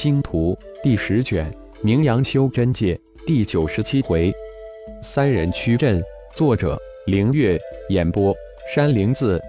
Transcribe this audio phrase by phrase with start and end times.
[0.00, 1.44] 星图第十卷，
[1.82, 4.32] 名扬修真界第九十七回，
[5.02, 6.00] 三人驱阵。
[6.32, 7.58] 作者：凌月。
[7.88, 8.32] 演播：
[8.72, 9.42] 山灵子。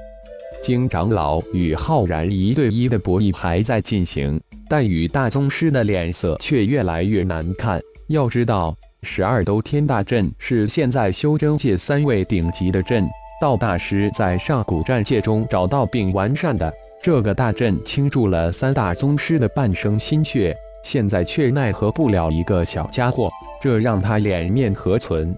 [0.63, 7.79] 经长老与浩然一对一的博弈还在进行，但与大宗师的脸色却越来越难看。
[8.07, 13.07] 要知道，十二兜天大阵是现在修真界三位顶级的阵
[13.39, 16.73] 道大师在上古战界中找到并完善的。
[17.01, 20.53] 这个大阵倾注了三大宗师的半生心血，
[20.83, 23.29] 现在却奈何不了一个小家伙，
[23.61, 25.33] 这让他脸面何存？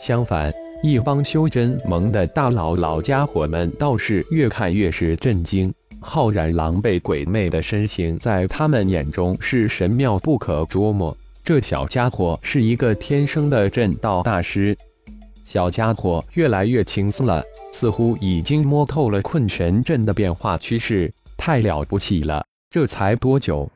[0.00, 5.72] 相反，一帮修真盟的大佬老家伙们倒是越看越是震惊。
[6.00, 14.76] 浩然狼狈鬼魅的身形在他们眼中是神妙不可捉摸，这小家伙是一个天生的阵道大师。
[15.50, 17.42] 小家伙越来越轻松了。
[17.72, 22.40] 似乎已经摸透了困神阵的变化趋势，太了不起了！
[22.70, 23.68] 这才多久？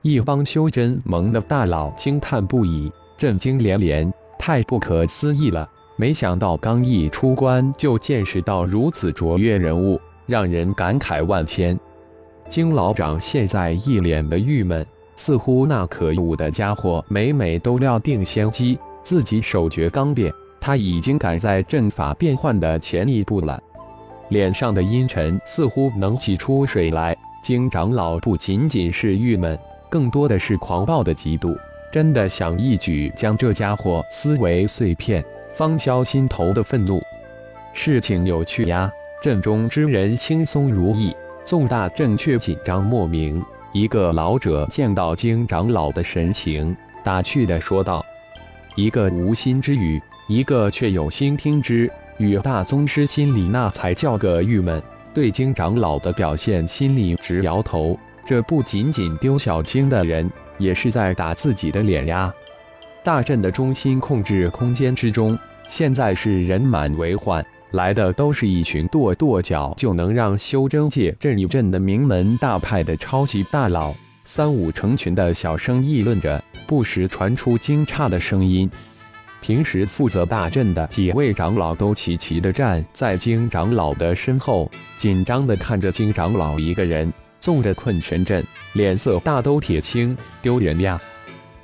[0.00, 5.68] 一帮修真盟的大佬惊叹不已，震惊连连，太不可思议了！
[5.96, 11.78] 没想到刚一出关就见识到如此卓越人物，让人感慨万千。
[12.48, 20.32] 金老长现在一脸的郁闷，似乎那可恶的家伙每每都料定先机，自己手诀刚变。
[20.64, 23.60] 他已经赶在阵法变换的前一步了，
[24.28, 27.16] 脸上的阴沉似乎能挤出水来。
[27.42, 29.58] 金长老不仅仅是郁闷，
[29.90, 31.58] 更多的是狂暴的嫉妒，
[31.90, 37.02] 真的想一举将这家伙撕为碎片，方消心头的愤怒。
[37.72, 38.88] 事情有趣呀，
[39.20, 41.12] 阵中之人轻松如意，
[41.44, 43.44] 纵大阵却紧张莫名。
[43.72, 48.06] 一个老者见到金长老的神情，打趣的说道
[48.76, 54.82] ：“一个无心之语。”一个却有心听之，与大宗师心里那才叫个郁闷。
[55.12, 57.98] 对金长老的表现，心里直摇头。
[58.24, 62.32] 这不仅仅丢小青的人，也是在打自己的脸呀。
[63.02, 65.36] 大阵的中心控制空间之中，
[65.68, 73.92] 现在是人满为患，来的都是一群跺跺脚就能让修真界震一震的名门大派的超级大佬。
[74.24, 78.70] 三五成群的小声议论着，不时传出惊诧的声音。
[79.42, 88.42] 平时负责大阵的几位长老都齐齐地站在金长老的身后，紧张地看着金长老一个人纵着困神阵，
[88.74, 90.98] 脸色大都铁青，丢人呀！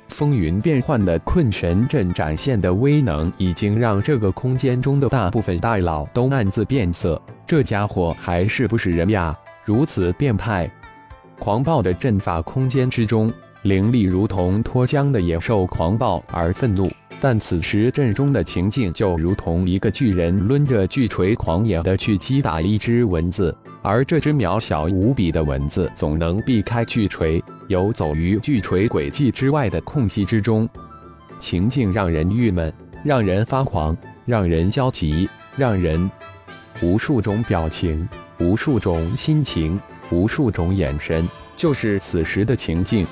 [0.09, 7.19] 风云变幻的困神阵展现的威能，已经让这个空间中的大部分大佬都暗自变色。
[7.47, 9.33] 这家伙还是不是人呀？
[9.63, 10.69] 如此变态！
[11.37, 13.31] 狂暴的阵法空间之中，
[13.69, 16.89] 灵力如同脱缰的野兽，狂暴而愤怒。
[17.21, 30.67] 但此时阵中的情境就如同一个巨人抡着巨锤狂野的去击打一只蚊子，而这只渺小无比的蚊子总能避开巨锤，游走于巨锤轨迹之外的空隙之中。
[31.39, 36.09] 情境让人郁闷，让人发狂，让人焦急，让人
[36.81, 38.09] 无数种表情，
[38.39, 43.05] 无数种心情，无数种眼神，就是此时的情境。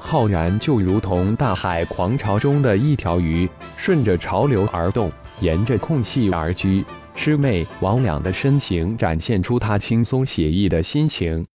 [0.00, 6.84] 浩然就如同大海狂潮中的一条鱼，顺着潮流而动，沿着空隙而居，
[7.14, 11.46] 魑魅魍魉的身形展现出他轻松写意的心情。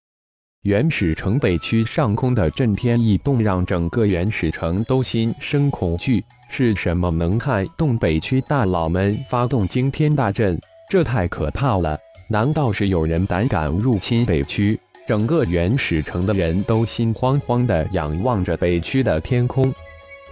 [0.62, 6.24] 原始城北区上空的震天异动让整个原始城都心生恐惧。
[6.48, 10.60] 是什么能撼动北区大佬们发动惊天大阵？
[10.90, 11.98] 这太可怕了！
[12.30, 14.80] 难道是有人胆敢入侵北区？
[15.08, 19.72] 整个原始城的人都心慌慌地仰望着北区的天空，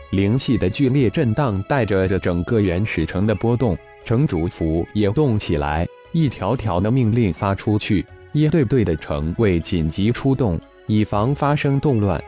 [0.09, 12.19] 灵气的剧烈震荡带着着整个原始城的波动，城主府也动起来，一条条的命令发出去，一队队的城卫紧急出动，以防发生动乱。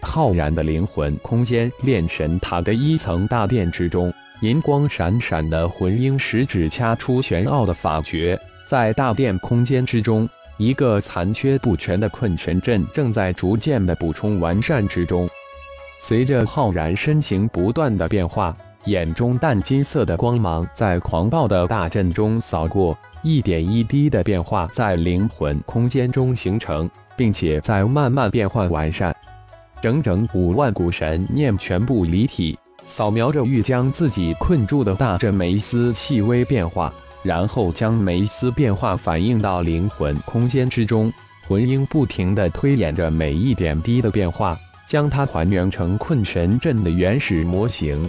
[0.00, 10.26] 浩然的灵魂空间炼神塔的一层大殿之中，银光闪闪的魂婴食指掐出玄奥的法诀，在大殿空间之中。
[10.56, 15.28] 一个残缺不全的困神阵正在逐渐的补充完善之中。
[15.98, 29.14] 随着浩然身形不断的变化，眼中淡金色的光芒在狂暴的大阵中扫过，一点一滴的变化在灵魂空间中形成，并且在慢慢变换完善。
[29.82, 36.92] 整整五万股神念全部离体，扫描着欲将自己困住的大阵每一丝细微变化。
[37.24, 41.12] 然后将每一丝变化反映到灵魂空间之中，
[41.48, 44.56] 魂婴不停地推演着每一点滴的变化，
[44.86, 48.08] 将它还原成困神阵的原始模型。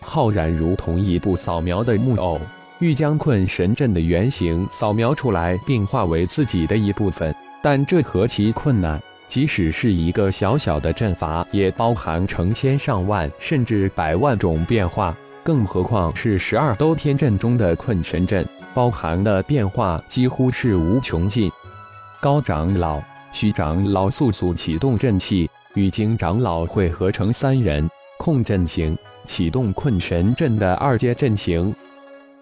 [0.00, 2.40] 浩然如同一部扫描的木偶，
[2.78, 7.34] 欲将困神阵的原型扫描出来，并化为自己的一部分。
[7.60, 9.02] 但这何其困难！
[9.26, 15.16] 即使是一个小小的阵法，也包含成千上万甚至百万种变化，
[15.46, 18.44] 更何况是十二兜天阵中的困神阵，
[18.74, 21.48] 包含的变化几乎是无穷尽。
[22.20, 23.00] 高长老、
[23.30, 27.88] 徐长老速速启动阵器，与金长老汇合成三人
[28.18, 31.72] 控阵型，启动困神阵的二阶阵型。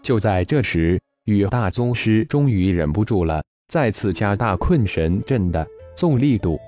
[0.02, 6.58] 就在这时，雨大宗师终于忍不住了，再次加大困神阵的纵力度。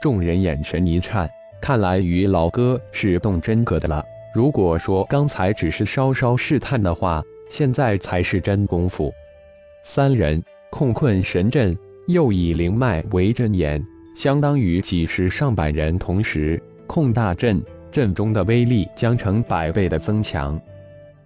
[0.00, 1.28] 众人眼神一颤，
[1.60, 4.02] 看来于老哥是动真格的了。
[4.36, 9.10] 如果说刚才只是稍稍试探的话，现在才是真功夫。
[9.82, 11.74] 三人控困神阵。
[12.06, 13.82] 又以灵脉为阵眼，
[14.14, 17.60] 相当于几十上百人同时控大阵，
[17.90, 20.60] 阵中的威力将成百倍的增强。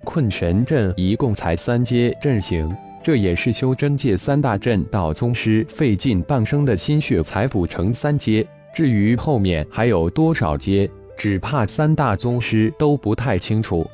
[0.05, 8.47] 困神阵一共才三阶阵型，这也是修真界三大阵道宗师费尽半生的心血才补成三阶。
[8.73, 10.89] 至于后面还有多少阶，
[11.21, 13.87] 只怕三大宗师都不太清楚。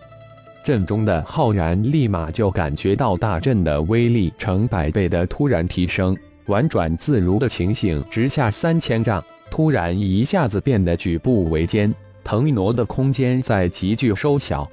[0.65, 6.17] 阵中的浩然立马就感觉到大阵的威力成百倍的突然提升。
[6.47, 9.21] 婉转自如的情形，直下三千丈，
[9.51, 11.93] 突然一下子变得举步维艰，
[12.23, 14.65] 腾挪的空间在急剧收小。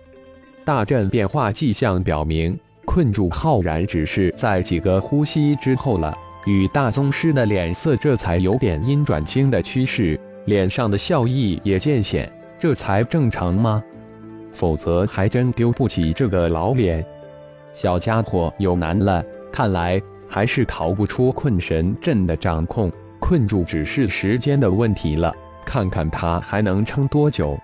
[0.64, 2.56] 大阵变化迹象表明，
[2.86, 6.16] 困住浩然只是在几个呼吸之后了。
[6.46, 12.32] 与大宗师的脸色这才有点阴转晴的趋势，脸上的笑意也渐显，
[12.64, 13.84] 这才正常吗？
[14.54, 17.06] 否则还真丢不起这个老脸。
[17.74, 19.22] 小家伙有难了，
[19.52, 20.02] 看来。
[20.30, 22.90] 还是逃不出困神阵的掌控，
[23.20, 25.36] 困住只是时间的问题了。
[25.66, 27.60] 看看他还能撑多久。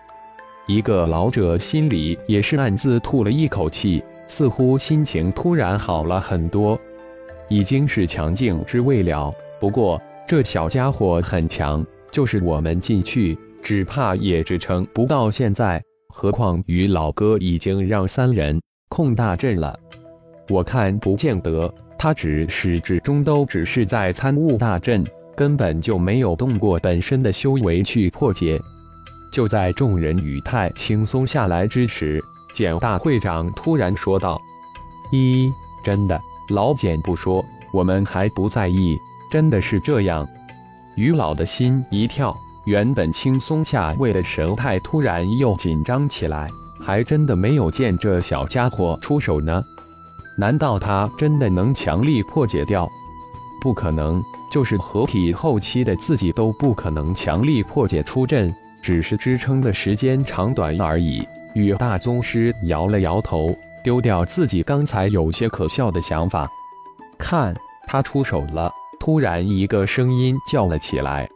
[0.68, 6.78] 一个老者心里也是暗自吐了一口气，似乎心情突然好了很多。
[7.48, 15.82] 已经是强境之未了，不过这小家伙很强，就是我们进去，只怕也支撑不到现在。
[16.14, 18.60] 何况于老哥已经让三人
[18.90, 19.80] 控大阵了，
[20.50, 21.74] 我看不见得。
[21.98, 28.60] 他只是始终都只是在参悟大阵，根本就没有动过本身的修为去破解。
[29.32, 32.24] 就在众人语态轻松下来之时，
[32.54, 34.42] 简大会长突然说道
[35.12, 35.52] ：“一，
[35.84, 36.20] 真的，
[36.50, 38.98] 老简不说，我们还不在意，
[39.30, 40.28] 真的是这样。”
[41.00, 42.36] 于老的心一跳，
[42.66, 49.64] 原本轻松下位的神态突然又紧张起来，还真的没有见这小家伙出手呢。
[50.38, 52.86] 难道他真的能强力破解掉？
[53.62, 61.26] 不可能，就是合体后期的自己都不可能强力破解出阵，只是支撑的时间长短而已。
[61.54, 63.56] 与大宗师摇了摇头，
[63.86, 66.46] 丢掉自己刚才有些可笑的想法。
[67.18, 67.56] 看，
[67.88, 68.70] 他出手了！
[69.00, 71.28] 突然，一个声音叫了起来。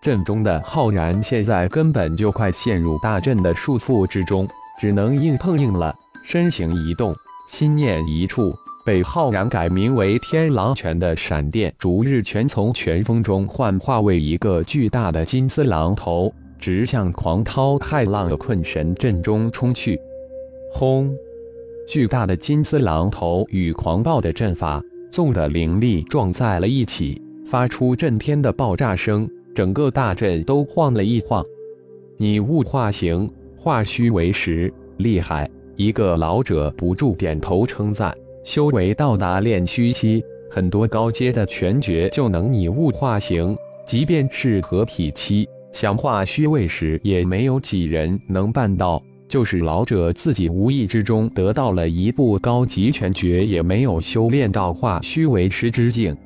[0.00, 4.48] 阵中的浩然现在根本就快陷入大阵的束缚之中，
[4.80, 5.94] 只能硬碰硬了。
[6.22, 7.14] 身形一动。
[7.46, 8.54] 心念一触，
[8.86, 20.00] 被浩然改名为天狼拳的闪电逐日拳，从拳风中幻化为一个巨大的金丝狼头，直向狂涛骇浪的困神阵中冲去。
[20.72, 21.14] 轰！
[21.86, 24.82] 巨大的金丝狼头与狂暴的阵法
[25.14, 31.40] 纵的灵力撞在了一起，发出震天的爆炸声，整个大阵都晃了一晃。
[32.16, 35.48] 你物化形，化虚为实，厉害！
[35.76, 38.12] 一个老者不住点头称赞
[38.42, 43.54] ：“修为到达炼虚期，很多高阶的拳诀就能拟物化形；
[43.86, 49.00] 即便是合体期，想化虚为实，也没有几人能办到。
[49.34, 56.16] 就是老者自己无意之中得到了一部高级拳诀，也没有修炼到化虚为实之境。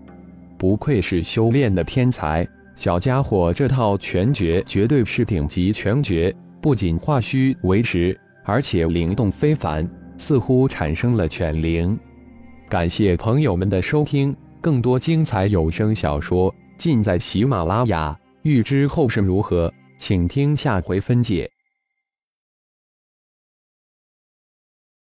[0.59, 2.47] 不愧是修炼的天才，
[2.77, 9.89] 小家伙这套拳诀绝对是顶级拳诀，不仅化虚为实。”而且灵动非凡，
[10.19, 11.99] 似乎产生了犬灵。
[12.69, 18.15] 感谢朋友们的收听，更多精彩有声小说尽在喜马拉雅。
[18.43, 21.51] 欲知后事如何，请听下回分解。